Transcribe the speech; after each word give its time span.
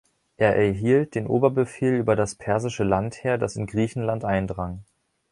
Er 0.37 0.55
erhielt 0.55 1.13
den 1.13 1.27
Oberbefehl 1.27 1.93
über 1.93 2.15
das 2.15 2.33
persische 2.33 2.83
Landheer, 2.83 3.37
das 3.37 3.55
in 3.55 3.67
Griechenland 3.67 4.25
eindrang. 4.25 4.83